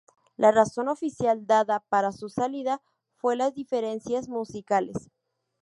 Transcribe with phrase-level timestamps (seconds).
[0.35, 2.81] La razón oficial dada para su salida
[3.17, 5.11] fue las diferencias musicales.